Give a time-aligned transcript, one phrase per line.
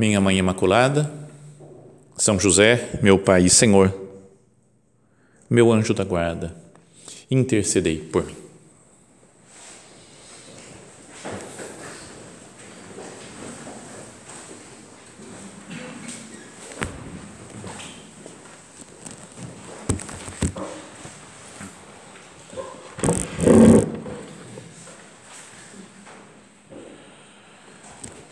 [0.00, 1.12] minha Mãe Imaculada,
[2.16, 3.94] São José, meu Pai e Senhor,
[5.50, 6.56] meu anjo da guarda,
[7.30, 8.34] intercedei por mim.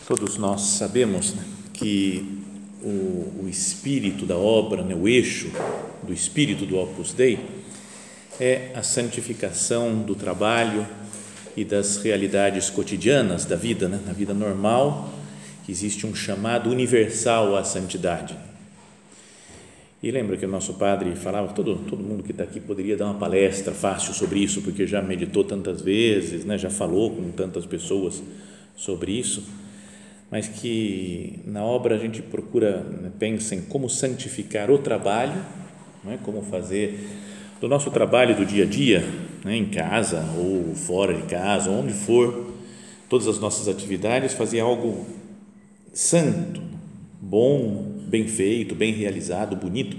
[0.06, 2.42] Todos nós sabemos né, que
[2.82, 5.50] o, o, espírito da obra, né, o eixo
[6.02, 7.38] do espírito do Opus Dei
[8.40, 10.86] é a santificação do trabalho
[11.56, 15.12] e das realidades cotidianas da vida, né, na vida normal,
[15.68, 18.36] existe um chamado universal à santidade.
[20.00, 23.06] E lembra que o nosso padre falava, todo, todo mundo que está aqui poderia dar
[23.06, 27.66] uma palestra fácil sobre isso, porque já meditou tantas vezes, né, já falou com tantas
[27.66, 28.22] pessoas
[28.76, 29.42] sobre isso
[30.30, 35.42] mas que na obra a gente procura, né, pensa em como santificar o trabalho,
[36.04, 37.08] né, como fazer
[37.60, 39.04] do nosso trabalho do dia a dia,
[39.44, 42.52] né, em casa ou fora de casa, onde for,
[43.08, 45.06] todas as nossas atividades, fazer algo
[45.92, 46.60] santo,
[47.20, 49.96] bom, bem feito, bem realizado, bonito,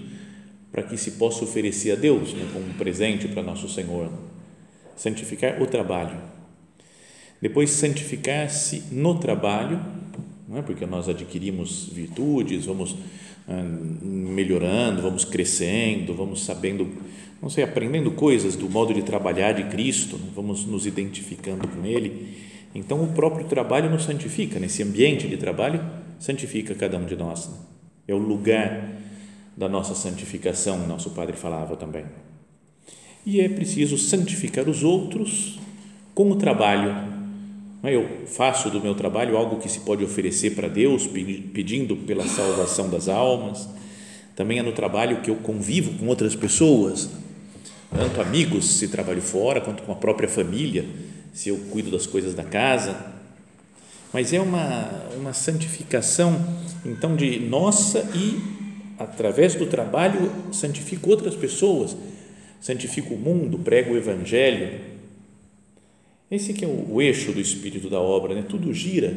[0.71, 4.11] para que se possa oferecer a Deus né, como um presente para nosso Senhor.
[4.95, 6.17] Santificar o trabalho.
[7.41, 9.81] Depois, santificar-se no trabalho
[10.49, 10.61] não é?
[10.63, 12.95] porque nós adquirimos virtudes, vamos
[13.47, 13.63] ah,
[14.01, 16.89] melhorando, vamos crescendo, vamos sabendo,
[17.39, 20.27] não sei, aprendendo coisas do modo de trabalhar de Cristo, né?
[20.35, 22.35] vamos nos identificando com Ele.
[22.73, 25.83] Então, o próprio trabalho nos santifica, nesse ambiente de trabalho,
[26.19, 27.47] santifica cada um de nós.
[27.47, 27.57] Né?
[28.07, 28.89] É o lugar
[29.55, 32.05] da nossa santificação, nosso Padre falava também.
[33.23, 35.59] E é preciso santificar os outros
[36.15, 37.18] com o trabalho
[37.83, 42.89] eu faço do meu trabalho algo que se pode oferecer para Deus, pedindo pela salvação
[42.89, 43.69] das almas.
[44.35, 47.09] Também é no trabalho que eu convivo com outras pessoas,
[47.95, 50.85] tanto amigos se trabalho fora, quanto com a própria família,
[51.33, 52.95] se eu cuido das coisas da casa.
[54.11, 56.35] Mas é uma, uma santificação,
[56.85, 58.41] então, de nossa e,
[58.97, 61.95] através do trabalho, santifico outras pessoas,
[62.59, 64.88] santifico o mundo, prego o Evangelho
[66.31, 68.45] esse que é o, o eixo do espírito da obra, né?
[68.47, 69.13] tudo gira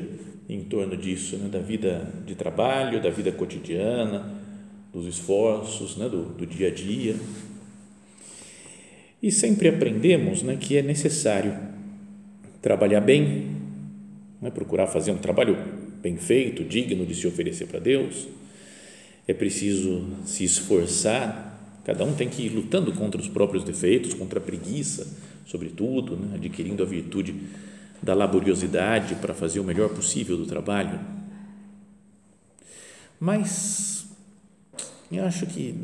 [0.49, 1.49] em torno disso, né?
[1.49, 4.33] da vida de trabalho, da vida cotidiana,
[4.93, 6.09] dos esforços, né?
[6.09, 7.17] do, do dia a dia.
[9.23, 11.57] E sempre aprendemos né, que é necessário
[12.61, 13.57] trabalhar bem,
[14.41, 15.57] né, procurar fazer um trabalho
[16.03, 18.27] bem feito, digno de se oferecer para Deus.
[19.27, 24.41] É preciso se esforçar, cada um tem que ir lutando contra os próprios defeitos, contra
[24.41, 25.07] a preguiça,
[25.47, 27.35] sobretudo, né, adquirindo a virtude
[28.03, 30.99] da laboriosidade para fazer o melhor possível do trabalho.
[33.21, 34.07] Mas
[35.11, 35.75] eu acho que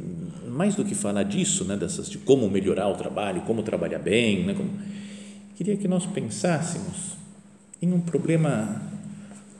[0.48, 4.44] mais do que falar disso, né, dessas de como melhorar o trabalho, como trabalhar bem,
[4.44, 4.70] né, como,
[5.54, 7.16] queria que nós pensássemos
[7.80, 8.82] em um problema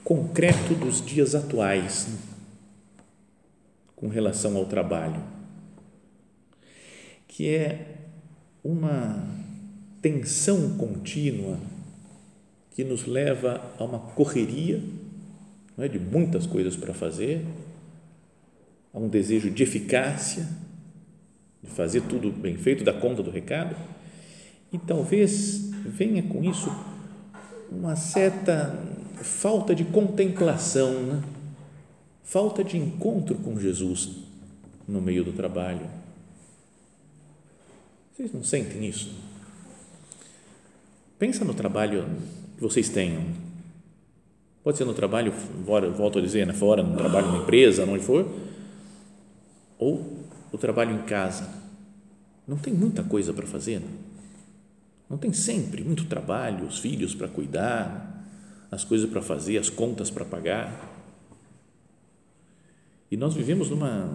[0.03, 2.19] concreto dos dias atuais né,
[3.95, 5.23] com relação ao trabalho,
[7.29, 7.97] que é
[8.65, 9.38] uma
[10.01, 11.59] tensão contínua
[12.71, 14.83] que nos leva a uma correria
[15.79, 17.45] não é, de muitas coisas para fazer,
[18.93, 20.49] a um desejo de eficácia,
[21.63, 23.77] de fazer tudo bem feito, dar conta do recado,
[24.73, 26.69] e talvez venha com isso
[27.71, 28.77] uma certa
[29.23, 31.23] falta de contemplação, né?
[32.25, 34.11] falta de encontro com Jesus
[34.87, 35.89] no meio do trabalho.
[38.13, 39.15] Vocês não sentem isso?
[41.19, 42.05] Pensa no trabalho
[42.57, 43.23] que vocês tenham.
[44.63, 45.33] Pode ser no trabalho,
[45.97, 48.29] volto a dizer, né, fora, no trabalho na empresa, onde for,
[49.79, 51.49] ou o trabalho em casa.
[52.47, 53.81] Não tem muita coisa para fazer.
[53.81, 54.09] Não?
[55.09, 58.27] não tem sempre muito trabalho, os filhos para cuidar,
[58.71, 60.95] as coisas para fazer, as contas para pagar.
[63.11, 64.07] E nós vivemos numa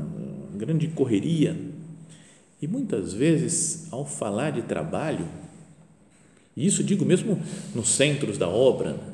[0.55, 1.59] grande correria.
[2.61, 5.27] E muitas vezes, ao falar de trabalho,
[6.55, 7.41] e isso digo mesmo
[7.73, 9.13] nos centros da obra,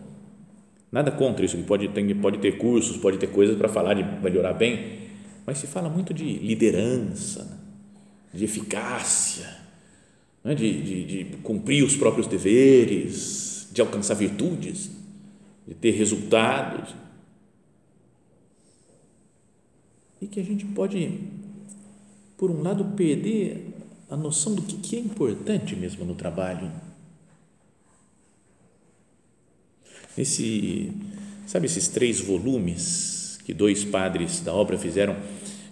[0.91, 4.03] Nada contra isso, que pode, tem, pode ter cursos, pode ter coisas para falar de
[4.23, 4.97] melhorar bem,
[5.45, 7.57] mas se fala muito de liderança, né?
[8.33, 9.55] de eficácia,
[10.43, 10.55] né?
[10.55, 14.89] de, de, de cumprir os próprios deveres, de alcançar virtudes,
[15.67, 16.95] de ter resultados.
[20.19, 21.19] E que a gente pode,
[22.35, 23.75] por um lado, perder
[24.09, 26.88] a noção do que é importante mesmo no trabalho.
[30.19, 30.91] Esse,
[31.45, 35.15] sabe esses três volumes que dois padres da obra fizeram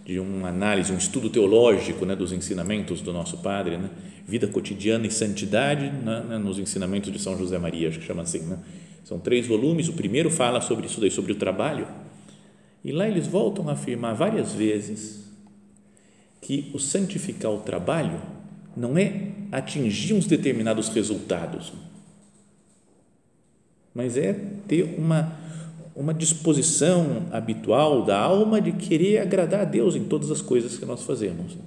[0.05, 3.89] de uma análise, um estudo teológico né, dos ensinamentos do nosso padre, né?
[4.25, 8.21] vida cotidiana e santidade né, né, nos ensinamentos de São José Maria, acho que chama
[8.21, 8.39] assim.
[8.39, 8.57] Né?
[9.03, 9.89] São três volumes.
[9.89, 11.85] O primeiro fala sobre isso daí, sobre o trabalho.
[12.85, 15.27] E lá eles voltam a afirmar várias vezes
[16.39, 18.21] que o santificar o trabalho
[18.77, 21.73] não é atingir uns determinados resultados,
[23.97, 24.31] mas é
[24.67, 25.35] ter uma,
[25.95, 30.85] uma disposição habitual da alma de querer agradar a Deus em todas as coisas que
[30.85, 31.57] nós fazemos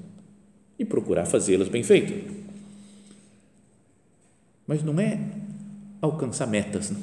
[0.78, 2.32] e procurar fazê-las bem feitas.
[4.64, 5.18] Mas não é
[6.00, 6.92] alcançar metas.
[6.92, 7.00] Não.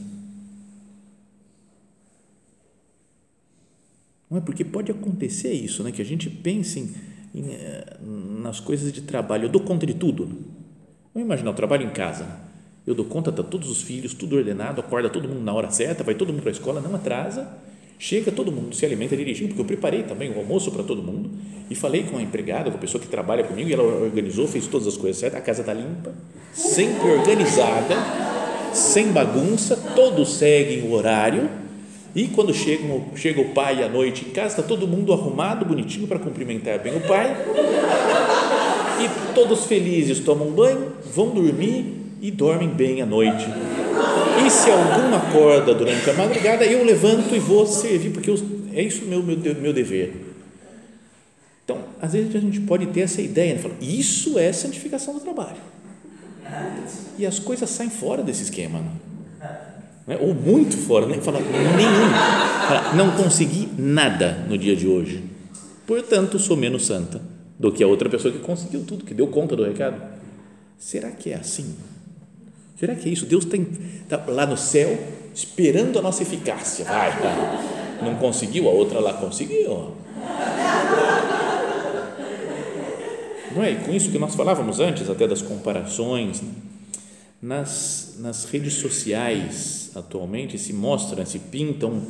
[4.31, 5.91] não é porque pode acontecer isso, né?
[5.91, 6.79] que a gente pense
[7.35, 7.97] em, em, eh,
[8.41, 9.43] nas coisas de trabalho.
[9.43, 10.23] Eu dou conta de tudo.
[11.13, 12.46] Vamos imaginar, eu trabalho em casa.
[12.87, 16.05] Eu dou conta, está todos os filhos, tudo ordenado, acorda todo mundo na hora certa,
[16.05, 17.45] vai todo mundo para a escola, não atrasa,
[17.99, 21.29] chega todo mundo, se alimenta direitinho, porque eu preparei também o almoço para todo mundo
[21.69, 24.67] e falei com a empregada, com a pessoa que trabalha comigo, e ela organizou, fez
[24.67, 26.13] todas as coisas certas, a casa está limpa,
[26.53, 27.93] sempre organizada,
[28.71, 31.49] sem bagunça, todos seguem o horário,
[32.15, 32.83] e quando chega,
[33.17, 36.95] chega o pai à noite em casa, está todo mundo arrumado, bonitinho para cumprimentar bem
[36.95, 37.35] o pai,
[39.03, 43.45] e todos felizes tomam banho, vão dormir e dormem bem à noite.
[44.45, 48.35] E se algum acorda durante a madrugada, eu levanto e vou servir, porque eu,
[48.73, 50.13] é isso meu, meu, meu dever.
[51.63, 53.71] Então, às vezes a gente pode ter essa ideia, né?
[53.81, 55.57] isso é santificação do trabalho.
[57.17, 58.81] E as coisas saem fora desse esquema.
[60.07, 60.17] Né?
[60.21, 62.09] Ou muito fora, nem fala nenhum.
[62.67, 65.23] Fala, não consegui nada no dia de hoje.
[65.85, 67.21] Portanto, sou menos santa
[67.59, 70.01] do que a outra pessoa que conseguiu tudo, que deu conta do recado.
[70.77, 71.75] Será que é assim?
[72.79, 73.25] Será que é isso?
[73.25, 73.57] Deus está
[74.17, 74.97] tá lá no céu
[75.33, 76.85] esperando a nossa eficácia.
[76.85, 77.99] Vai, tá.
[78.03, 79.93] não conseguiu, a outra lá conseguiu.
[83.55, 83.71] Não é?
[83.71, 86.49] E com isso que nós falávamos antes, até das comparações, né?
[87.41, 92.01] nas, nas redes sociais atualmente se mostra, se pinta um,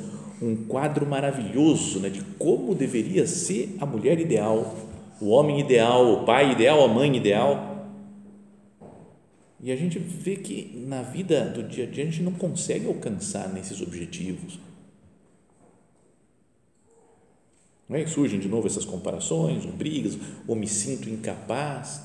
[0.41, 4.75] um quadro maravilhoso né, de como deveria ser a mulher ideal,
[5.21, 7.76] o homem ideal, o pai ideal, a mãe ideal
[9.59, 12.85] e a gente vê que na vida do dia a dia a gente não consegue
[12.87, 14.59] alcançar nesses objetivos.
[17.89, 18.05] Não é?
[18.05, 20.17] Surgem de novo essas comparações, brigas,
[20.47, 22.01] ou me sinto incapaz.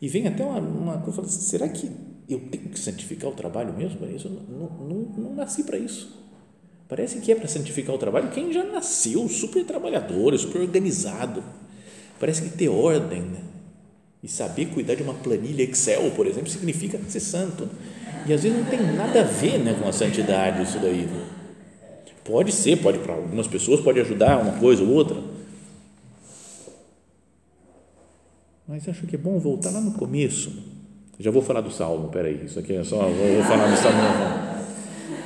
[0.00, 1.90] E vem até uma, uma coisa, será que
[2.28, 4.28] eu tenho que santificar o trabalho mesmo isso?
[4.28, 6.18] Não, não, não nasci para isso.
[6.88, 11.42] Parece que é para santificar o trabalho quem já nasceu super trabalhador, super organizado.
[12.18, 13.49] Parece que ter ordem, né?
[14.22, 17.68] E saber cuidar de uma planilha Excel, por exemplo, significa ser santo.
[18.26, 21.08] E às vezes não tem nada a ver né, com a santidade isso daí.
[22.24, 25.16] Pode ser, pode para algumas pessoas pode ajudar uma coisa ou outra.
[28.68, 30.52] Mas acho que é bom voltar lá no começo.
[31.18, 33.98] Já vou falar do Salmo, peraí, isso aqui é só, vou falar do Salmo.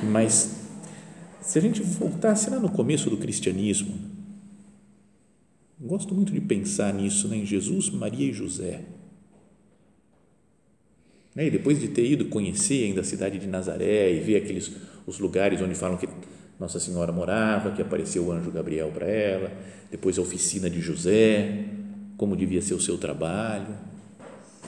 [0.03, 0.55] Mas
[1.41, 4.14] se a gente voltasse lá no começo do cristianismo,
[5.85, 7.37] Gosto muito de pensar nisso, né?
[7.37, 8.81] em Jesus, Maria e José.
[11.35, 11.45] Né?
[11.45, 14.71] E depois de ter ido conhecer ainda a cidade de Nazaré e ver aqueles
[15.05, 16.09] os lugares onde falam que
[16.59, 19.51] Nossa Senhora morava, que apareceu o anjo Gabriel para ela,
[19.91, 21.65] depois a oficina de José,
[22.17, 23.77] como devia ser o seu trabalho,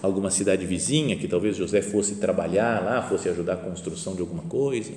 [0.03, 4.43] alguma cidade vizinha que talvez José fosse trabalhar lá, fosse ajudar a construção de alguma
[4.43, 4.93] coisa.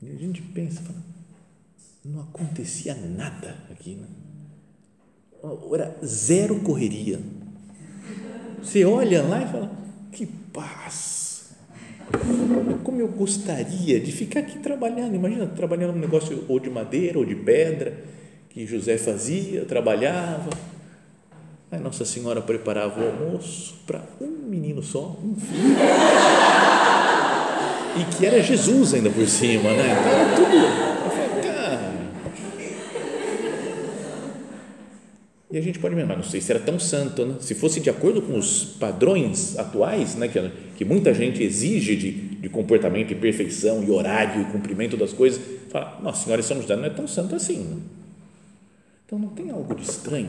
[0.00, 1.15] E a gente pensa, fala,
[2.12, 3.96] não acontecia nada aqui.
[3.96, 4.06] Né?
[5.72, 7.20] Era zero correria.
[8.62, 9.70] Você olha lá e fala,
[10.12, 11.50] que paz.
[12.84, 15.14] Como eu gostaria de ficar aqui trabalhando.
[15.14, 18.04] Imagina trabalhando num negócio ou de madeira ou de pedra,
[18.48, 20.50] que José fazia, trabalhava.
[21.70, 25.76] Aí Nossa Senhora preparava o almoço para um menino só, um filho.
[27.98, 29.96] E que era Jesus ainda por cima, né?
[29.98, 30.95] Então era tudo
[35.56, 37.36] E a gente pode mas não sei se era tão santo, né?
[37.40, 40.28] se fosse de acordo com os padrões atuais, né?
[40.28, 45.14] que, que muita gente exige de, de comportamento e perfeição e horário e cumprimento das
[45.14, 47.56] coisas, fala, Nossa Senhora de São José não é tão santo assim.
[47.70, 47.80] Não?
[49.06, 50.28] Então não tem algo de estranho,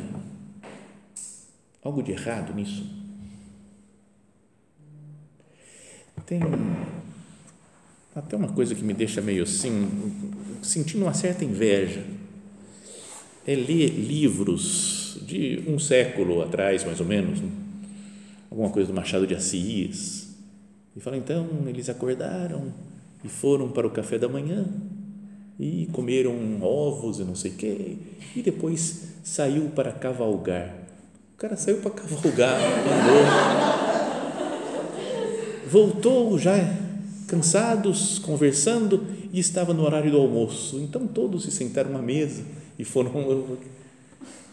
[1.83, 2.89] algo de errado nisso.
[6.25, 6.39] Tem
[8.15, 9.89] até uma coisa que me deixa meio assim,
[10.63, 12.01] sentindo uma certa inveja,
[13.47, 17.49] é ler livros de um século atrás, mais ou menos, né?
[18.51, 20.35] alguma coisa do Machado de Assis,
[20.95, 22.73] e fala, então, eles acordaram
[23.23, 24.65] e foram para o café da manhã
[25.57, 27.97] e comeram ovos e não sei o quê,
[28.35, 30.75] e depois saiu para cavalgar.
[31.33, 32.59] O cara saiu para cavalgar,
[32.91, 33.23] andou,
[35.69, 36.57] voltou já
[37.27, 40.79] cansados, conversando, e estava no horário do almoço.
[40.79, 42.43] Então todos se sentaram à mesa
[42.77, 43.57] e foram.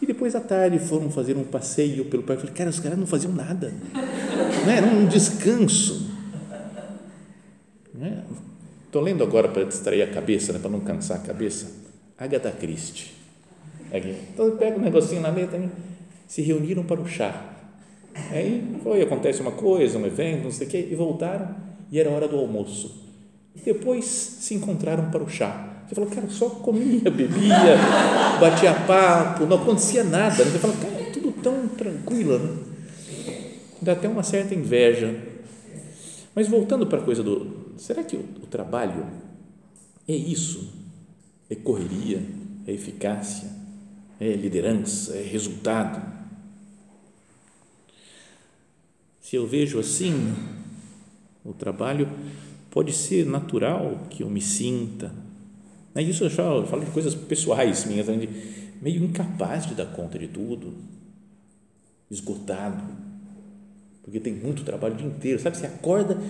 [0.01, 2.43] E depois à tarde foram fazer um passeio pelo parque.
[2.43, 3.73] Eu falei, cara, os caras não faziam nada.
[4.65, 6.11] Não era um descanso.
[8.85, 11.71] Estou lendo agora para distrair a cabeça, né, para não cansar a cabeça.
[12.17, 13.11] Agatha Christie.
[13.93, 14.15] Aqui.
[14.33, 15.61] Então pega um negocinho na letra,
[16.27, 17.53] se reuniram para o chá.
[18.31, 21.55] Aí foi, acontece uma coisa, um evento, não sei o quê, e voltaram
[21.91, 23.03] e era hora do almoço.
[23.63, 25.74] Depois se encontraram para o chá.
[25.87, 27.77] Você falou, cara, só comia, bebia,
[28.41, 30.43] batia papo, não acontecia nada.
[30.43, 32.65] Você fala, cara, é tudo tão tranquilo.
[33.81, 35.15] Dá até uma certa inveja.
[36.33, 37.73] Mas voltando para a coisa do.
[37.77, 39.05] Será que o, o trabalho
[40.07, 40.73] é isso?
[41.49, 42.21] É correria?
[42.65, 43.49] É eficácia?
[44.19, 45.15] É liderança?
[45.15, 46.01] É resultado?
[49.21, 50.33] Se eu vejo assim,
[51.43, 52.09] o trabalho
[52.71, 55.24] pode ser natural que eu me sinta.
[55.95, 56.03] Né?
[56.03, 58.29] Isso eu, falo, eu falo de coisas pessoais minhas, de
[58.81, 60.75] meio incapaz de dar conta de tudo,
[62.11, 62.83] esgotado,
[64.03, 65.57] porque tem muito trabalho o dia inteiro, sabe?
[65.57, 66.21] Você acorda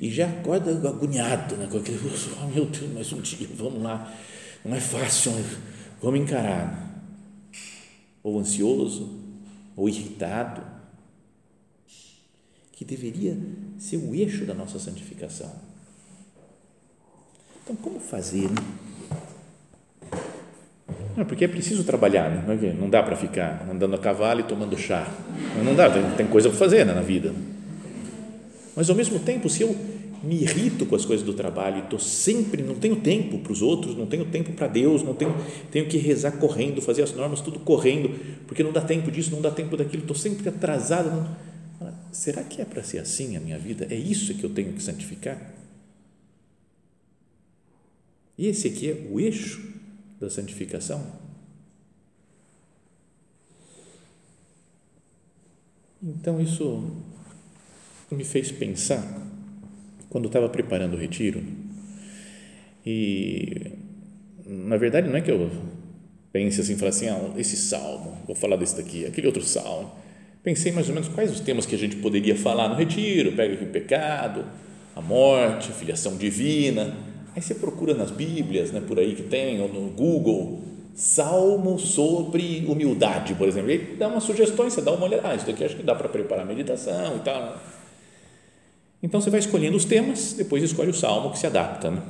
[0.00, 1.68] e já acorda agoniado, né?
[1.70, 4.12] com aquele, oh, meu Deus, mais um dia, vamos lá,
[4.64, 5.32] não é fácil,
[6.02, 6.84] vamos encarar.
[8.22, 9.20] Ou ansioso,
[9.76, 10.62] ou irritado,
[12.72, 13.38] que deveria
[13.78, 15.50] ser o eixo da nossa santificação.
[17.62, 18.50] Então, como fazer?
[18.50, 18.56] Né?
[21.16, 22.74] Não, porque é preciso trabalhar, né?
[22.78, 25.08] não dá para ficar andando a cavalo e tomando chá.
[25.64, 27.32] Não dá, tem, tem coisa para fazer né, na vida.
[28.76, 29.74] Mas, ao mesmo tempo, se eu
[30.22, 33.62] me irrito com as coisas do trabalho e estou sempre, não tenho tempo para os
[33.62, 35.34] outros, não tenho tempo para Deus, não tenho,
[35.70, 38.10] tenho que rezar correndo, fazer as normas tudo correndo,
[38.46, 41.10] porque não dá tempo disso, não dá tempo daquilo, estou sempre atrasado.
[41.80, 43.86] Não, será que é para ser assim a minha vida?
[43.88, 45.54] É isso que eu tenho que santificar?
[48.36, 49.75] E esse aqui é o eixo
[50.20, 51.04] da santificação?
[56.02, 57.02] Então, isso
[58.10, 59.02] me fez pensar,
[60.08, 61.42] quando estava preparando o retiro,
[62.84, 63.72] e
[64.46, 65.50] na verdade não é que eu
[66.32, 69.92] pense assim, falar assim, ah, esse salmo, vou falar desse daqui, aquele outro salmo,
[70.42, 73.54] pensei mais ou menos quais os temas que a gente poderia falar no retiro, pega
[73.54, 74.44] aqui o pecado,
[74.94, 76.96] a morte, a filiação divina.
[77.36, 80.62] Aí você procura nas Bíblias, né, por aí que tem, ou no Google,
[80.94, 83.70] salmo sobre humildade, por exemplo.
[83.70, 86.08] Ele dá umas sugestões, você dá uma olhada, ah, isso daqui acho que dá para
[86.08, 87.58] preparar a meditação e tal.
[89.02, 91.90] Então você vai escolhendo os temas, depois escolhe o salmo que se adapta.
[91.90, 92.00] Né?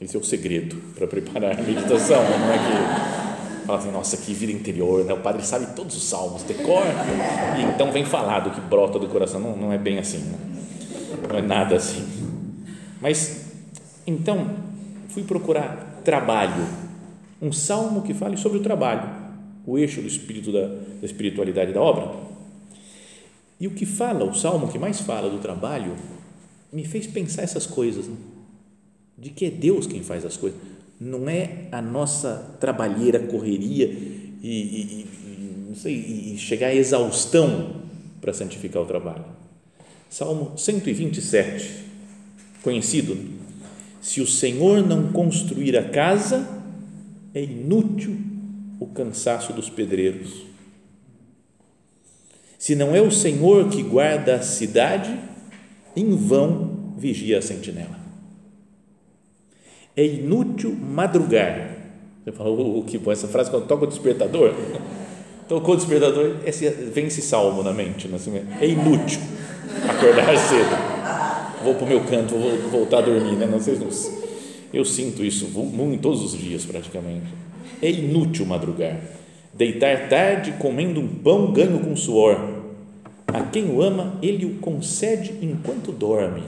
[0.00, 4.32] Esse é o segredo para preparar a meditação, não é que fala assim, nossa, que
[4.32, 5.12] vida interior, né?
[5.12, 6.94] o padre sabe todos os salmos, decora,
[7.58, 10.38] e então vem falado que brota do coração, não, não é bem assim, né?
[11.28, 12.06] não é nada assim.
[13.02, 13.45] Mas,
[14.06, 14.56] então,
[15.08, 16.66] fui procurar trabalho,
[17.40, 19.08] um salmo que fale sobre o trabalho,
[19.66, 22.14] o eixo do espírito da, da espiritualidade da obra.
[23.58, 25.96] E o que fala, o salmo que mais fala do trabalho,
[26.72, 28.16] me fez pensar essas coisas, né?
[29.18, 30.60] de que é Deus quem faz as coisas
[31.00, 35.06] não é a nossa trabalheira, correria e, e,
[35.72, 37.82] e, sei, e chegar à exaustão
[38.20, 39.24] para santificar o trabalho.
[40.08, 41.84] Salmo 127,
[42.62, 43.45] conhecido.
[44.00, 46.48] Se o Senhor não construir a casa,
[47.34, 48.16] é inútil
[48.78, 50.44] o cansaço dos pedreiros.
[52.58, 55.18] Se não é o Senhor que guarda a cidade,
[55.94, 58.06] em vão vigia a sentinela
[59.96, 61.74] é inútil madrugar.
[62.22, 64.52] Você falou, o que bom, essa frase quando toca o despertador,
[65.48, 69.20] tocou o despertador, esse, vem esse salmo na mente, assim, é inútil
[69.88, 70.76] acordar cedo,
[71.66, 73.46] vou para o meu canto, vou voltar a dormir, né?
[73.46, 73.76] não sei,
[74.72, 77.26] eu sinto isso muito, todos os dias praticamente,
[77.82, 79.00] é inútil madrugar,
[79.52, 82.38] deitar tarde comendo um pão ganho com suor,
[83.26, 86.42] a quem o ama, ele o concede enquanto dorme,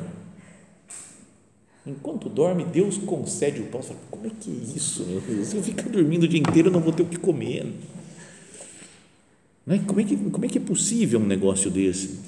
[1.86, 3.80] Enquanto dorme, Deus concede o pão.
[3.80, 5.06] Você fala, como é que é isso?
[5.06, 5.48] Meu Deus?
[5.48, 7.66] Se eu ficar dormindo o dia inteiro, não vou ter o que comer.
[9.66, 9.78] Não é?
[9.78, 12.18] Como, é que, como é que é possível um negócio desse?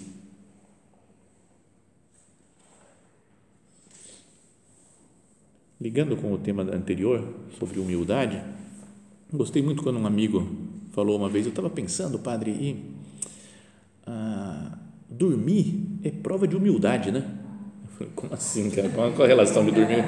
[5.80, 7.26] Ligando com o tema anterior,
[7.58, 8.42] sobre humildade,
[9.32, 10.46] gostei muito quando um amigo
[10.92, 12.84] falou uma vez, eu estava pensando, padre, e
[14.06, 14.76] ah,
[15.08, 17.24] dormir é prova de humildade, né?
[17.96, 18.88] Falei, como assim, cara?
[18.90, 20.04] Qual a relação de dormir?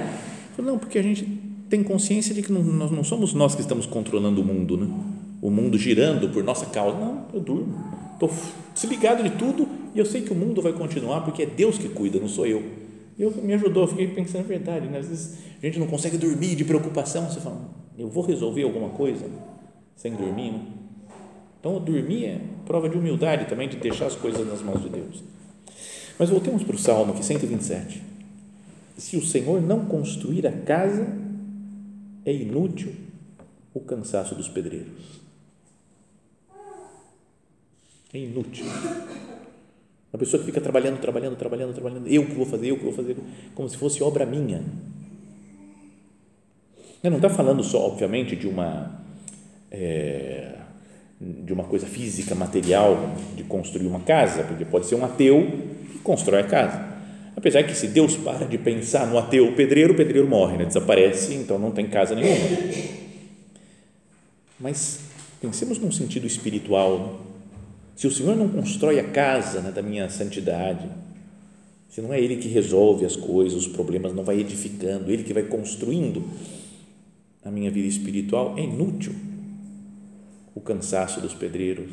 [0.56, 1.24] Falei, não, porque a gente
[1.68, 4.88] tem consciência de que não, nós não somos nós que estamos controlando o mundo, né?
[5.40, 6.98] O mundo girando por nossa causa.
[6.98, 7.74] Não, eu durmo.
[8.12, 8.30] Estou
[8.74, 11.88] desligado de tudo e eu sei que o mundo vai continuar porque é Deus que
[11.88, 12.62] cuida, não sou eu.
[13.18, 14.98] Eu me ajudou, fiquei pensando, é verdade, né?
[14.98, 17.60] às vezes a gente não consegue dormir de preocupação, você fala,
[17.98, 19.26] eu vou resolver alguma coisa
[19.94, 20.66] sem dormir, né?
[21.60, 25.22] Então, dormir é prova de humildade também, de deixar as coisas nas mãos de Deus.
[26.18, 28.02] Mas voltemos para o Salmo aqui, 127.
[28.98, 31.06] Se o Senhor não construir a casa,
[32.24, 32.92] é inútil
[33.72, 35.20] o cansaço dos pedreiros.
[38.12, 38.66] É inútil.
[40.12, 42.92] A pessoa que fica trabalhando, trabalhando, trabalhando, trabalhando, eu que vou fazer, eu que vou
[42.92, 43.16] fazer,
[43.54, 44.62] como se fosse obra minha.
[47.02, 49.02] Não está falando só, obviamente, de uma
[49.70, 50.54] é,
[51.20, 56.40] de uma coisa física, material, de construir uma casa, porque pode ser um ateu constrói
[56.40, 56.92] a casa.
[57.36, 60.64] Apesar que se Deus para de pensar no ateu pedreiro, o pedreiro morre, né?
[60.64, 62.36] desaparece, então não tem casa nenhuma.
[64.60, 65.00] Mas
[65.40, 67.20] pensemos num sentido espiritual.
[67.94, 70.88] Se o Senhor não constrói a casa né, da minha santidade,
[71.88, 75.34] se não é Ele que resolve as coisas, os problemas, não vai edificando, Ele que
[75.34, 76.24] vai construindo
[77.44, 79.12] a minha vida espiritual, é inútil
[80.54, 81.90] o cansaço dos pedreiros.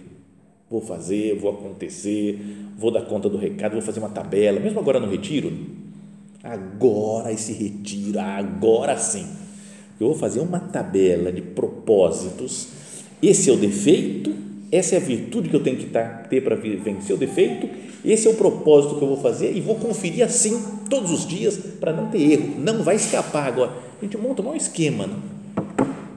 [0.70, 2.40] Vou fazer, vou acontecer,
[2.78, 5.52] vou dar conta do recado, vou fazer uma tabela, mesmo agora no retiro,
[6.44, 9.28] agora esse retiro, agora sim,
[10.00, 12.68] eu vou fazer uma tabela de propósitos,
[13.22, 14.32] esse é o defeito,
[14.72, 15.88] essa é a virtude que eu tenho que
[16.30, 17.70] ter para vencer o defeito,
[18.06, 21.58] esse é o propósito que eu vou fazer e vou conferir assim todos os dias
[21.80, 23.72] para não ter erro, não vai escapar agora.
[24.00, 25.40] A gente monta um esquema, não?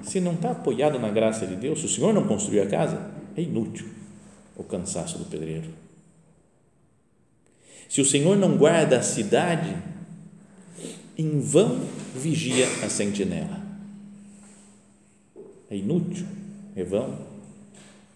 [0.02, 3.10] se não está apoiado na graça de Deus, se o Senhor não construiu a casa,
[3.36, 3.86] é inútil
[4.56, 5.68] o cansaço do pedreiro.
[7.88, 9.76] Se o Senhor não guarda a cidade,
[11.16, 11.80] em vão
[12.14, 13.60] vigia a sentinela.
[15.70, 16.26] É inútil,
[16.76, 17.31] é vão.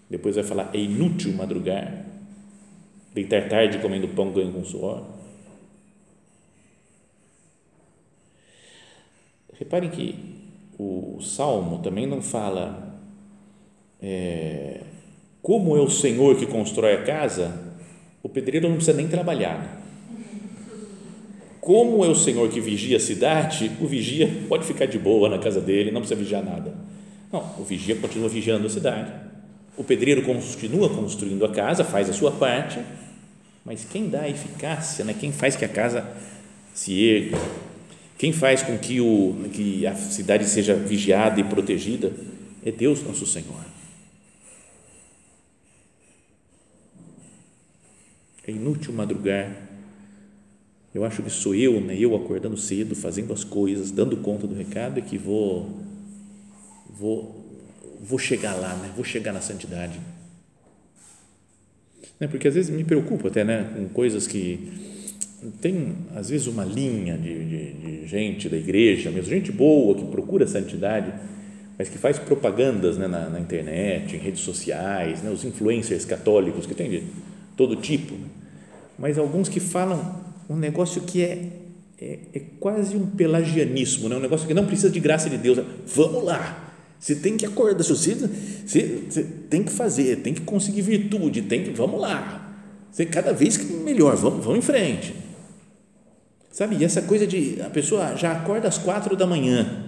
[0.09, 2.07] Depois vai falar, é inútil madrugar,
[3.13, 5.05] deitar tarde comendo pão ganho com suor.
[9.59, 10.15] Reparem que
[10.79, 13.01] o Salmo também não fala
[14.01, 14.83] é,
[15.43, 17.75] como é o Senhor que constrói a casa,
[18.23, 19.83] o pedreiro não precisa nem trabalhar.
[21.61, 25.39] Como é o Senhor que vigia a cidade, o vigia pode ficar de boa na
[25.39, 26.75] casa dele, não precisa vigiar nada.
[27.33, 29.26] Não, o vigia continua vigiando a cidade.
[29.77, 32.81] O pedreiro continua construindo a casa, faz a sua parte,
[33.65, 35.15] mas quem dá eficácia, né?
[35.19, 36.07] quem faz que a casa
[36.73, 37.39] se erga,
[38.17, 42.13] quem faz com que, o, que a cidade seja vigiada e protegida,
[42.65, 43.61] é Deus nosso Senhor.
[48.47, 49.55] É inútil madrugar.
[50.95, 51.95] Eu acho que sou eu, né?
[51.99, 55.79] eu acordando cedo, fazendo as coisas, dando conta do recado, é que vou,
[56.89, 57.36] vou,
[58.07, 58.91] vou chegar lá, né?
[58.95, 59.99] vou chegar na santidade.
[62.21, 62.27] Né?
[62.27, 63.73] Porque às vezes me preocupo até né?
[63.75, 64.87] com coisas que
[65.61, 70.05] tem às vezes uma linha de, de, de, gente da igreja, mesmo gente boa que
[70.07, 71.13] procura santidade,
[71.79, 76.65] mas que faz propagandas né, na, na, internet, em redes sociais, né, os influencers católicos
[76.65, 77.03] que tem de
[77.57, 78.29] todo tipo, né?
[78.99, 81.51] mas alguns que falam um negócio que é,
[82.01, 84.17] é, é, quase um pelagianismo, né?
[84.17, 85.59] um negócio que não precisa de graça de Deus.
[85.87, 86.66] Vamos lá,
[86.99, 91.63] você tem que acordar, você, você, você tem que fazer, tem que conseguir virtude, tem
[91.63, 92.55] que, vamos lá,
[92.91, 95.15] você, cada vez melhor, vamos, vamos em frente.
[96.51, 99.85] Sabe, e essa coisa de a pessoa já acorda às quatro da manhã,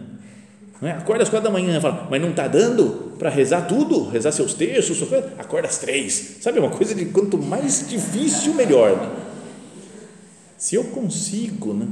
[0.83, 0.91] é?
[0.93, 4.55] acorda às quatro da manhã, fala, mas não está dando para rezar tudo, rezar seus
[4.55, 5.03] textos,
[5.39, 9.17] acorda às três, sabe, uma coisa de quanto mais difícil, melhor.
[10.57, 11.87] Se eu consigo, né,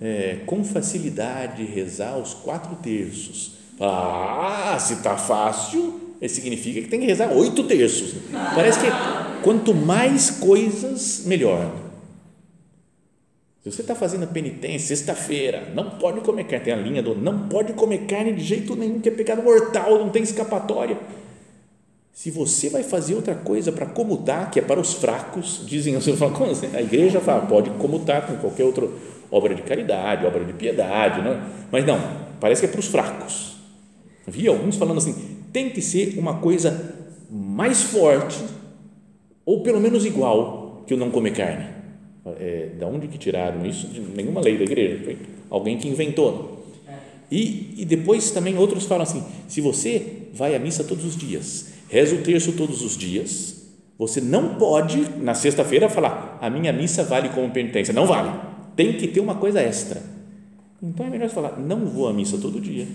[0.00, 7.06] é, com facilidade, rezar os quatro terços, ah, se está fácil, significa que tem que
[7.06, 8.14] rezar oito terços.
[8.54, 8.86] Parece que
[9.42, 11.70] quanto mais coisas, melhor.
[13.62, 17.48] Se você está fazendo penitência, sexta-feira, não pode comer carne, tem a linha do não
[17.48, 20.96] pode comer carne de jeito nenhum, que é pecado mortal, não tem escapatória.
[22.12, 26.16] Se você vai fazer outra coisa para comutar, que é para os fracos, dizem assim,
[26.16, 26.74] como assim?
[26.74, 28.88] a igreja fala, pode comutar com qualquer outra
[29.30, 31.32] obra de caridade, obra de piedade, não?
[31.32, 31.40] É?
[31.70, 32.00] mas não,
[32.40, 33.57] parece que é para os fracos.
[34.30, 35.14] Vi alguns falando assim,
[35.52, 36.94] tem que ser uma coisa
[37.30, 38.38] mais forte,
[39.44, 41.66] ou pelo menos igual, que o não comer carne.
[42.38, 43.86] É, da onde que tiraram isso?
[43.86, 45.16] De nenhuma lei da igreja, foi
[45.50, 46.66] alguém que inventou.
[47.30, 51.72] E, e depois também outros falam assim, se você vai à missa todos os dias,
[51.88, 53.58] reza o terço todos os dias,
[53.98, 57.92] você não pode, na sexta-feira, falar: a minha missa vale como penitência.
[57.92, 58.30] Não vale.
[58.76, 60.00] Tem que ter uma coisa extra.
[60.82, 62.86] Então é melhor você falar: não vou à missa todo dia.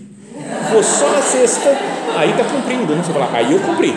[0.72, 1.70] Vou só na sexta.
[2.16, 3.02] Aí está cumprindo, né?
[3.02, 3.92] Você fala: aí eu cumpri.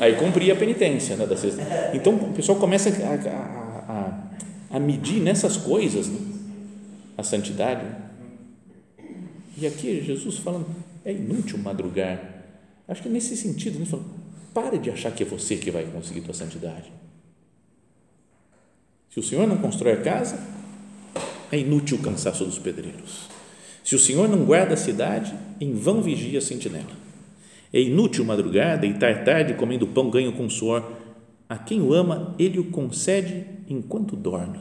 [0.00, 1.62] Aí cumpri a penitência né, da sexta.
[1.94, 6.18] Então o pessoal começa a, a, a, a medir nessas coisas né?
[7.16, 7.86] a santidade.
[9.56, 10.66] E aqui Jesus falando:
[11.04, 12.20] é inútil madrugar.
[12.88, 13.86] Acho que é nesse sentido, né?
[13.86, 16.92] Falando, Pare de achar que é você que vai conseguir tua santidade.
[19.08, 20.38] Se o Senhor não constrói a casa,
[21.52, 23.28] é inútil o cansaço dos pedreiros.
[23.84, 27.02] Se o Senhor não guarda a cidade, em vão vigia a sentinela.
[27.72, 30.82] É inútil madrugar, deitar tarde comendo pão ganho com suor.
[31.48, 34.58] A quem o ama, ele o concede enquanto dorme.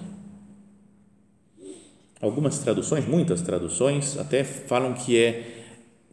[2.22, 5.62] Algumas traduções, muitas traduções, até falam que é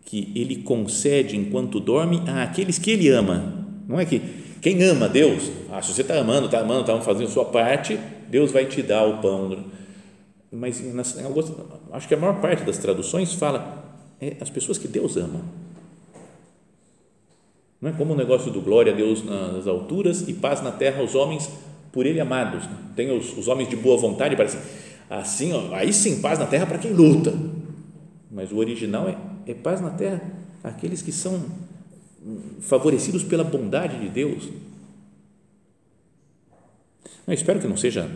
[0.05, 3.67] que ele concede enquanto dorme àqueles que ele ama.
[3.87, 4.21] Não é que
[4.61, 7.99] quem ama Deus, ah, se você está amando, está amando, está fazendo a sua parte,
[8.29, 9.65] Deus vai te dar o pão.
[10.51, 11.53] Mas nas, algumas,
[11.93, 13.85] acho que a maior parte das traduções fala
[14.21, 15.43] é as pessoas que Deus ama.
[17.81, 21.01] Não é como o negócio do glória a Deus nas alturas e paz na terra
[21.01, 21.49] aos homens
[21.93, 22.65] por Ele amados.
[22.97, 24.59] Tem os, os homens de boa vontade, parece
[25.09, 27.33] assim, ó, aí sim, paz na terra para quem luta.
[28.31, 29.17] Mas o original é,
[29.51, 30.21] é paz na terra
[30.63, 31.45] aqueles que são
[32.61, 34.49] favorecidos pela bondade de Deus.
[37.27, 38.11] Eu espero que não seja,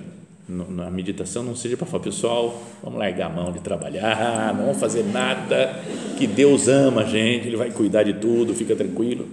[0.48, 4.81] na meditação, não seja para falar, pessoal, vamos largar a mão de trabalhar, não vamos
[4.81, 5.83] fazer nada,
[6.18, 9.28] que Deus ama a gente, Ele vai cuidar de tudo, fica tranquilo.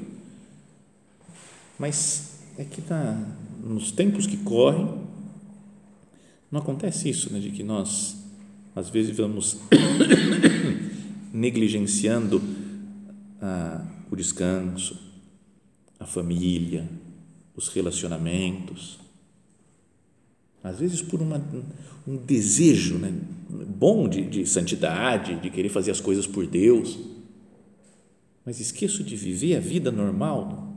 [1.78, 3.18] Mas é que tá,
[3.64, 4.88] nos tempos que correm,
[6.52, 8.16] não acontece isso, né, de que nós,
[8.76, 9.58] às vezes, vamos
[11.34, 12.42] negligenciando
[13.42, 15.00] a o descanso,
[16.00, 16.90] a família,
[17.56, 19.00] os relacionamentos.
[20.64, 21.42] Às vezes por uma,
[22.08, 23.14] um desejo né,
[23.50, 27.00] bom de, de santidade, de querer fazer as coisas por Deus,
[28.46, 30.74] mas esqueço de viver a vida normal.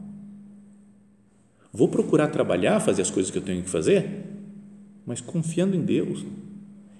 [1.72, 4.26] Vou procurar trabalhar, fazer as coisas que eu tenho que fazer,
[5.06, 6.24] mas confiando em Deus.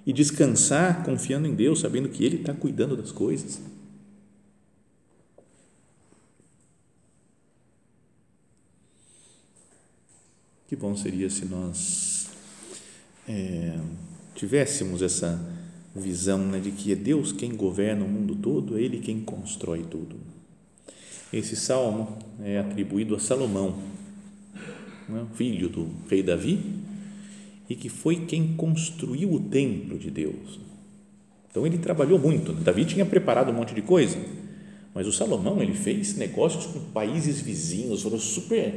[0.05, 3.61] E descansar confiando em Deus, sabendo que Ele está cuidando das coisas.
[10.67, 12.32] Que bom seria se nós
[13.29, 13.79] é,
[14.35, 15.41] tivéssemos essa
[15.95, 19.83] visão né, de que é Deus quem governa o mundo todo, é Ele quem constrói
[19.83, 20.17] tudo.
[21.33, 23.79] Esse salmo é atribuído a Salomão,
[25.09, 26.59] né, filho do rei Davi,
[27.69, 30.61] e que foi quem construiu o templo de Deus.
[31.51, 32.53] Então ele trabalhou muito.
[32.53, 32.61] Né?
[32.63, 34.19] Davi tinha preparado um monte de coisa,
[34.95, 38.75] mas o Salomão ele fez negócios com países vizinhos, foram super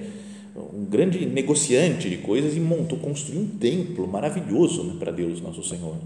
[0.55, 5.63] um grande negociante de coisas e montou, construiu um templo maravilhoso né, para Deus, nosso
[5.63, 5.97] Senhor.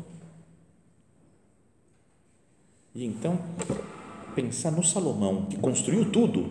[2.95, 3.39] E então,
[4.35, 6.49] pensar no Salomão, que construiu tudo,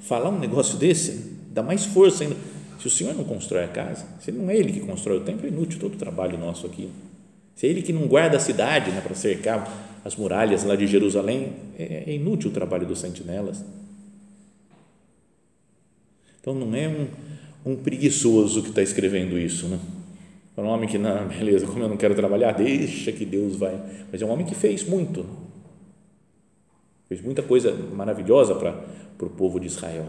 [0.00, 2.36] falar um negócio desse, dá mais força ainda.
[2.78, 5.46] Se o Senhor não constrói a casa, se não é Ele que constrói o templo,
[5.46, 6.90] é inútil todo o trabalho nosso aqui.
[7.56, 10.86] Se é Ele que não guarda a cidade né, para cercar as muralhas lá de
[10.86, 13.64] Jerusalém, é, é inútil o trabalho dos sentinelas.
[16.40, 17.08] Então, não é um,
[17.68, 19.78] um preguiçoso que está escrevendo isso, né?
[20.56, 23.78] É um homem que, não, beleza, como eu não quero trabalhar, deixa que Deus vai.
[24.10, 25.26] Mas é um homem que fez muito,
[27.06, 30.06] fez muita coisa maravilhosa para, para o povo de Israel.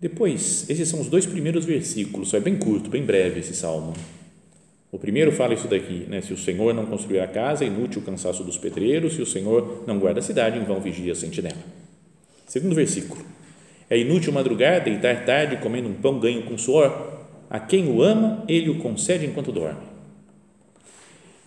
[0.00, 3.92] Depois, esses são os dois primeiros versículos, é bem curto, bem breve esse salmo.
[4.92, 6.20] O primeiro fala isso daqui, né?
[6.20, 9.84] Se o Senhor não construir a casa, inútil o cansaço dos pedreiros, se o Senhor
[9.86, 11.79] não guarda a cidade, em vão vigia a sentinela.
[12.50, 13.24] Segundo versículo.
[13.88, 17.20] É inútil madrugar, deitar tarde, comendo um pão ganho com suor.
[17.48, 19.78] A quem o ama, ele o concede enquanto dorme.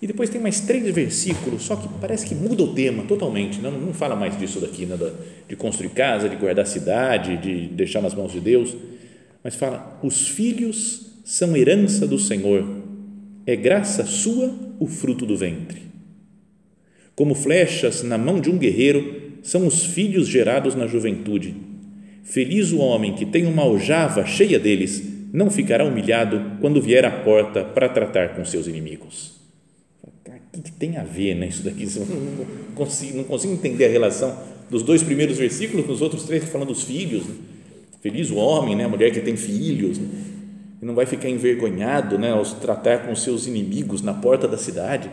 [0.02, 3.60] E depois tem mais três versículos, só que parece que muda o tema totalmente.
[3.60, 4.98] Não, não fala mais disso daqui, né,
[5.46, 8.74] de construir casa, de guardar cidade, de deixar nas mãos de Deus.
[9.44, 12.66] Mas fala: os filhos são herança do Senhor,
[13.46, 15.82] é graça sua o fruto do ventre.
[17.14, 21.54] Como flechas na mão de um guerreiro, são os filhos gerados na juventude.
[22.24, 25.04] Feliz o homem que tem uma aljava cheia deles,
[25.34, 29.34] não ficará humilhado quando vier à porta para tratar com seus inimigos.
[30.02, 31.86] O que tem a ver né, isso daqui?
[32.00, 34.38] Não consigo, não consigo entender a relação
[34.70, 37.26] dos dois primeiros versículos com os outros três que falam dos filhos.
[37.28, 37.36] Né?
[38.02, 40.08] Feliz o homem, né, a mulher que tem filhos, né?
[40.82, 45.10] e não vai ficar envergonhado né, ao tratar com seus inimigos na porta da cidade.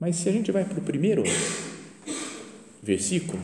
[0.00, 1.22] Mas se a gente vai para o primeiro
[2.82, 3.42] versículo,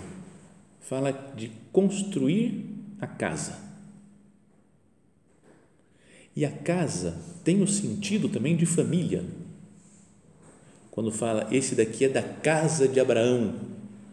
[0.80, 2.64] fala de construir
[3.00, 3.58] a casa.
[6.34, 9.24] E a casa tem o sentido também de família.
[10.90, 13.54] Quando fala, esse daqui é da casa de Abraão,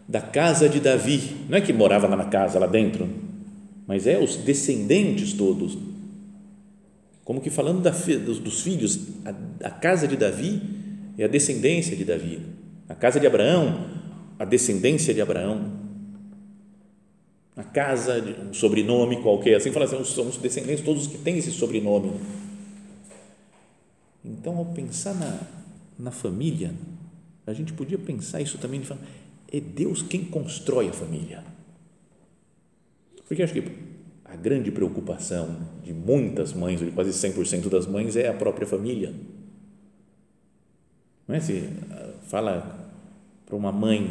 [0.08, 1.46] da casa de Davi.
[1.50, 3.10] Não é que morava lá na casa, lá dentro,
[3.88, 5.78] mas é os descendentes todos.
[7.24, 10.62] Como que falando da, dos, dos filhos, a, a casa de Davi
[11.18, 12.42] é a descendência de Davi.
[12.90, 14.03] A casa de Abraão,
[14.38, 15.82] a descendência de Abraão.
[17.56, 18.20] A casa,
[18.50, 22.14] um sobrenome qualquer, assim fala assim, são os descendentes, todos que têm esse sobrenome.
[24.26, 25.40] Então, ao pensar na,
[26.00, 26.74] na família,
[27.46, 29.02] a gente podia pensar isso também de falar,
[29.52, 31.44] é Deus quem constrói a família.
[33.28, 33.64] Porque acho que
[34.26, 39.14] a grande preocupação de muitas mães, de quase 100% das mães, é a própria família
[41.28, 41.40] não é?
[41.40, 42.83] Se ah, fala
[43.54, 44.10] para uma mãe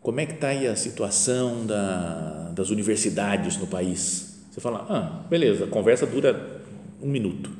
[0.00, 4.40] como é que está aí a situação da, das universidades no país.
[4.50, 6.60] Você fala, ah, beleza, a conversa dura
[7.00, 7.50] um minuto.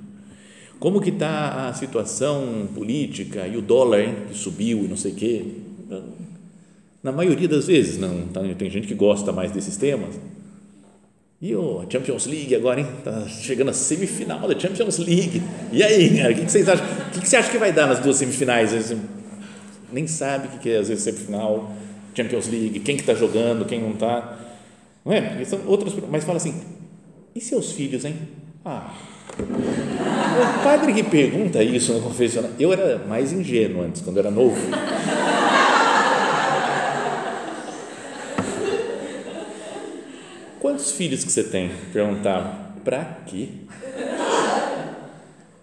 [0.80, 5.12] Como que está a situação política e o dólar hein, que subiu e não sei
[5.12, 5.44] o quê?
[7.02, 10.18] Na maioria das vezes, não, tá, tem gente que gosta mais desses temas,
[11.40, 12.86] e o Champions League agora, hein?
[13.04, 15.40] Tá chegando a semifinal da Champions League.
[15.72, 16.84] E aí, o que, vocês acham?
[16.84, 18.72] O que, que você acha que vai dar nas duas semifinais?
[19.92, 21.72] Nem sabe o que é, às vezes, semifinal,
[22.14, 24.38] Champions League, quem que está jogando, quem não está.
[25.04, 25.44] Não é?
[25.44, 26.54] São outras, mas fala assim,
[27.34, 28.16] e seus filhos, hein?
[28.64, 28.92] Ah,
[29.38, 34.56] o padre que pergunta isso no confessionário, eu era mais ingênuo antes, quando era novo.
[40.60, 41.70] Quantos filhos que você tem?
[41.92, 42.68] Perguntava.
[42.84, 43.48] Para quê?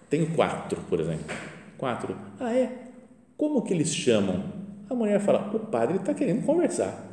[0.08, 1.36] Tenho quatro, por exemplo.
[1.76, 2.16] Quatro.
[2.40, 2.85] Ah, é?
[3.36, 4.44] Como que eles chamam?
[4.88, 7.06] A mulher fala: o padre está querendo conversar.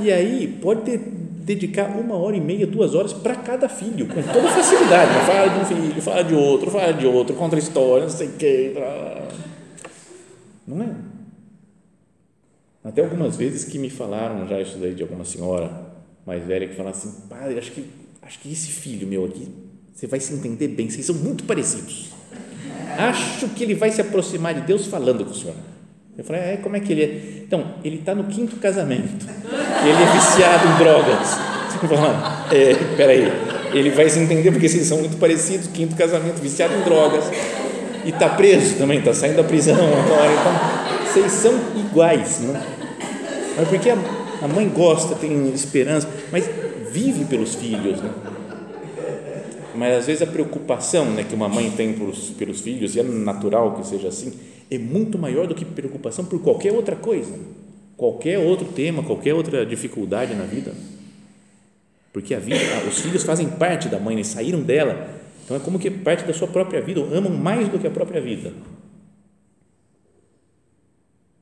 [0.00, 4.22] E aí pode ter, dedicar uma hora e meia, duas horas para cada filho, com
[4.22, 5.12] toda facilidade.
[5.26, 8.32] Fala de um filho, fala de outro, fala de outro, conta história, não sei o
[8.32, 8.74] quê.
[10.66, 10.94] Não é?
[12.82, 15.94] Até algumas vezes que me falaram já isso daí de alguma senhora
[16.26, 17.84] mais velha que fala assim, padre, acho que,
[18.22, 19.48] acho que esse filho meu aqui,
[19.94, 22.10] você vai se entender bem, vocês são muito parecidos.
[22.98, 25.54] Acho que ele vai se aproximar de Deus falando com o senhor.
[26.16, 27.42] Eu falei, é, como é que ele é?
[27.44, 29.26] Então, ele está no quinto casamento,
[29.82, 31.38] ele é viciado em drogas.
[31.70, 33.32] Você fala, é, peraí,
[33.72, 37.24] ele vai se entender porque vocês são muito parecidos, quinto casamento, viciado em drogas,
[38.04, 42.54] e está preso também, está saindo da prisão agora, então, vocês são iguais, não?
[43.56, 43.96] Mas porque a
[44.44, 46.48] a mãe gosta, tem esperança, mas
[46.92, 48.10] vive pelos filhos, né?
[49.74, 53.02] Mas às vezes a preocupação né, que uma mãe tem pelos, pelos filhos, e é
[53.02, 54.32] natural que seja assim,
[54.70, 57.38] é muito maior do que preocupação por qualquer outra coisa,
[57.96, 60.72] qualquer outro tema, qualquer outra dificuldade na vida.
[62.12, 62.58] Porque a vida,
[62.88, 65.08] os filhos fazem parte da mãe, eles saíram dela,
[65.44, 68.20] então é como que parte da sua própria vida, amam mais do que a própria
[68.20, 68.52] vida.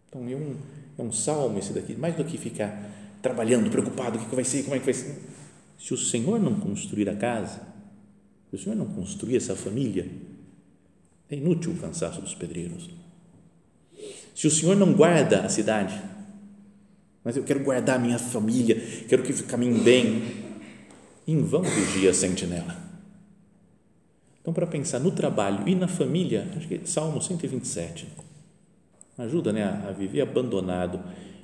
[0.09, 0.57] Então, é um,
[0.99, 2.91] é um salmo esse daqui, mais do que ficar
[3.23, 5.17] trabalhando, preocupado, o que vai ser, como é que vai ser.
[5.79, 7.72] Se o Senhor não construir a casa,
[8.53, 10.07] se o Senhor não construir essa família,
[11.31, 12.91] é inútil o cansaço dos pedreiros.
[14.35, 15.99] Se o Senhor não guarda a cidade,
[17.25, 20.23] mas eu quero guardar a minha família, quero que caminhe bem,
[21.27, 22.77] em vão vigia a sentinela.
[24.43, 28.07] Então, para pensar no trabalho e na família, acho que Salmo 127
[29.17, 31.01] ajuda né, a viver abandonado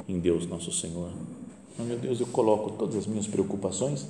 [0.06, 1.10] em Deus nosso Senhor.
[1.78, 4.06] Oh, meu Deus, eu coloco todas as minhas preocupações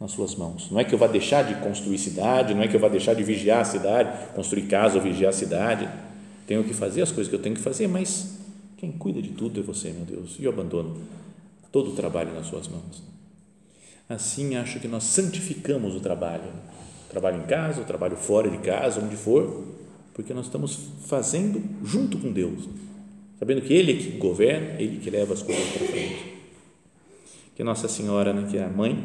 [0.00, 0.70] nas suas mãos.
[0.70, 3.14] Não é que eu vá deixar de construir cidade, não é que eu vá deixar
[3.14, 5.88] de vigiar a cidade, construir casa ou vigiar a cidade.
[6.46, 8.38] Tenho que fazer as coisas que eu tenho que fazer, mas
[8.76, 10.36] quem cuida de tudo é você, meu Deus.
[10.38, 10.96] E eu abandono
[11.70, 13.02] todo o trabalho nas suas mãos.
[14.08, 16.50] Assim, acho que nós santificamos o trabalho.
[17.06, 19.64] O trabalho em casa, o trabalho fora de casa, onde for,
[20.14, 22.68] porque nós estamos fazendo junto com Deus
[23.40, 26.34] sabendo que Ele é que governa, Ele que leva as coisas para frente.
[27.56, 29.02] Que Nossa Senhora, né, que é a mãe,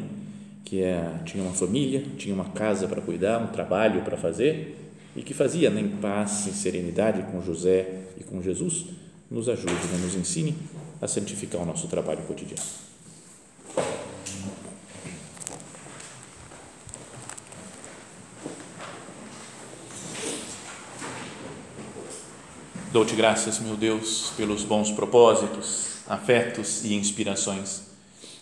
[0.66, 4.76] que é, tinha uma família, tinha uma casa para cuidar, um trabalho para fazer
[5.14, 8.86] e que fazia né, em paz, em serenidade com José e com Jesus,
[9.30, 10.56] nos ajude, né, nos ensine
[11.00, 12.60] a santificar o nosso trabalho cotidiano.
[22.92, 27.86] Dou-te graças, meu Deus, pelos bons propósitos, afetos e inspirações